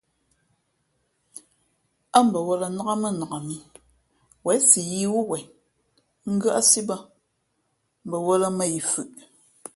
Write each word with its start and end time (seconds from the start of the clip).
Ά 2.17 2.19
mbαwᾱlᾱ 2.27 2.67
nák 2.75 2.89
mά 3.01 3.09
nak 3.19 3.31
mǐ 4.43 4.53
zěn 4.57 4.63
si 4.69 4.79
yīī 4.89 5.07
wú 5.13 5.19
wen 5.29 5.45
ngʉ́άʼsí 6.33 6.81
bᾱ, 6.89 6.97
mbαwᾱlᾱ 8.07 8.47
mα̌ 8.57 8.67
yi 8.73 8.79
fʉʼ. 8.91 9.09